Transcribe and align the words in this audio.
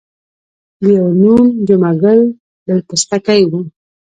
د 0.81 0.81
یوه 0.97 1.11
نوم 1.21 1.45
جمعه 1.67 1.93
ګل 2.01 2.21
بل 2.65 2.79
پستکی 2.87 3.41
وو. 3.49 3.59